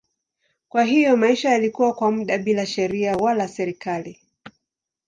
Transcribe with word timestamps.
Kwa 0.69 0.83
hiyo 0.83 1.17
maisha 1.17 1.49
yalikuwa 1.49 1.93
kwa 1.93 2.11
muda 2.11 2.37
bila 2.37 2.65
sheria 2.65 3.15
wala 3.17 3.47
serikali. 3.47 4.19